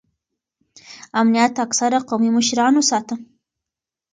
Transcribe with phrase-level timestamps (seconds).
[1.21, 3.15] امنیت اکثره قومي مشرانو ساته.